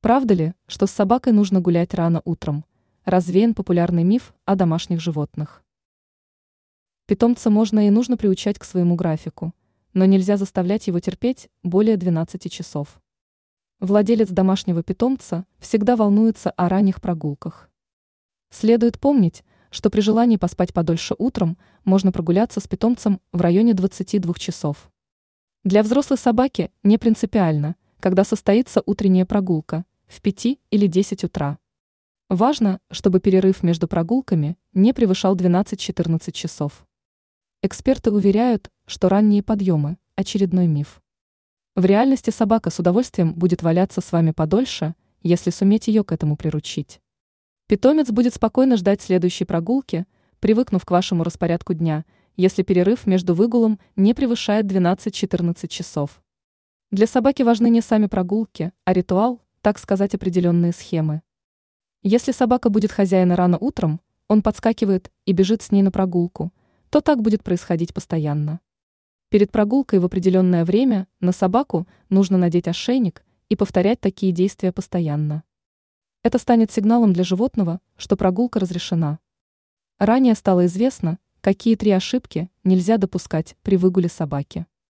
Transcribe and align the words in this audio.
Правда 0.00 0.32
ли, 0.32 0.54
что 0.68 0.86
с 0.86 0.92
собакой 0.92 1.32
нужно 1.32 1.60
гулять 1.60 1.92
рано 1.92 2.22
утром? 2.24 2.64
Развеян 3.04 3.52
популярный 3.52 4.04
миф 4.04 4.32
о 4.44 4.54
домашних 4.54 5.00
животных. 5.00 5.64
Питомца 7.06 7.50
можно 7.50 7.84
и 7.84 7.90
нужно 7.90 8.16
приучать 8.16 8.60
к 8.60 8.64
своему 8.64 8.94
графику, 8.94 9.54
но 9.94 10.04
нельзя 10.04 10.36
заставлять 10.36 10.86
его 10.86 11.00
терпеть 11.00 11.48
более 11.64 11.96
12 11.96 12.52
часов. 12.52 13.00
Владелец 13.80 14.28
домашнего 14.28 14.84
питомца 14.84 15.46
всегда 15.58 15.96
волнуется 15.96 16.50
о 16.50 16.68
ранних 16.68 17.00
прогулках. 17.00 17.68
Следует 18.50 19.00
помнить, 19.00 19.42
что 19.70 19.90
при 19.90 20.00
желании 20.00 20.36
поспать 20.36 20.72
подольше 20.72 21.16
утром 21.18 21.58
можно 21.84 22.12
прогуляться 22.12 22.60
с 22.60 22.68
питомцем 22.68 23.20
в 23.32 23.40
районе 23.40 23.74
22 23.74 24.34
часов. 24.34 24.92
Для 25.64 25.82
взрослой 25.82 26.18
собаки 26.18 26.70
не 26.84 26.98
принципиально, 26.98 27.74
когда 28.00 28.22
состоится 28.22 28.80
утренняя 28.86 29.26
прогулка, 29.26 29.84
в 30.08 30.20
5 30.22 30.58
или 30.70 30.86
10 30.86 31.24
утра. 31.24 31.58
Важно, 32.28 32.80
чтобы 32.90 33.20
перерыв 33.20 33.62
между 33.62 33.86
прогулками 33.86 34.56
не 34.72 34.92
превышал 34.92 35.36
12-14 35.36 36.32
часов. 36.32 36.86
Эксперты 37.62 38.10
уверяют, 38.10 38.70
что 38.86 39.08
ранние 39.08 39.42
подъемы– 39.42 39.98
очередной 40.16 40.66
миф. 40.66 41.00
В 41.76 41.84
реальности 41.84 42.30
собака 42.30 42.70
с 42.70 42.78
удовольствием 42.78 43.34
будет 43.34 43.62
валяться 43.62 44.00
с 44.00 44.10
вами 44.12 44.32
подольше, 44.32 44.94
если 45.22 45.50
суметь 45.50 45.88
ее 45.88 46.04
к 46.04 46.12
этому 46.12 46.36
приручить. 46.36 47.00
Питомец 47.66 48.10
будет 48.10 48.34
спокойно 48.34 48.76
ждать 48.76 49.02
следующей 49.02 49.44
прогулки, 49.44 50.06
привыкнув 50.40 50.84
к 50.84 50.90
вашему 50.90 51.22
распорядку 51.22 51.74
дня, 51.74 52.04
если 52.36 52.62
перерыв 52.62 53.06
между 53.06 53.34
выгулом 53.34 53.78
не 53.94 54.14
превышает 54.14 54.66
12-14 54.66 55.68
часов. 55.68 56.22
Для 56.90 57.06
собаки 57.06 57.42
важны 57.42 57.68
не 57.68 57.80
сами 57.80 58.06
прогулки, 58.06 58.72
а 58.84 58.92
ритуал, 58.92 59.42
так 59.60 59.78
сказать, 59.78 60.14
определенные 60.14 60.72
схемы. 60.72 61.22
Если 62.02 62.32
собака 62.32 62.70
будет 62.70 62.92
хозяина 62.92 63.36
рано 63.36 63.58
утром, 63.58 64.00
он 64.28 64.42
подскакивает 64.42 65.10
и 65.24 65.32
бежит 65.32 65.62
с 65.62 65.72
ней 65.72 65.82
на 65.82 65.90
прогулку, 65.90 66.52
то 66.90 67.00
так 67.00 67.22
будет 67.22 67.42
происходить 67.42 67.92
постоянно. 67.92 68.60
Перед 69.30 69.50
прогулкой 69.50 69.98
в 69.98 70.04
определенное 70.04 70.64
время 70.64 71.06
на 71.20 71.32
собаку 71.32 71.86
нужно 72.08 72.38
надеть 72.38 72.68
ошейник 72.68 73.24
и 73.48 73.56
повторять 73.56 74.00
такие 74.00 74.32
действия 74.32 74.72
постоянно. 74.72 75.42
Это 76.22 76.38
станет 76.38 76.72
сигналом 76.72 77.12
для 77.12 77.24
животного, 77.24 77.80
что 77.96 78.16
прогулка 78.16 78.60
разрешена. 78.60 79.18
Ранее 79.98 80.34
стало 80.34 80.66
известно, 80.66 81.18
какие 81.40 81.74
три 81.74 81.90
ошибки 81.90 82.50
нельзя 82.64 82.96
допускать 82.96 83.56
при 83.62 83.76
выгуле 83.76 84.08
собаки. 84.08 84.66